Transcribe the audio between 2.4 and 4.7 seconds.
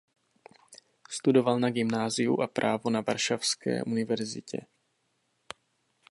a právo na Varšavské univerzitě.